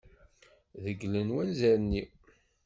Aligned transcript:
Reglen 0.83 1.29
wanzaren-iw. 1.35 2.09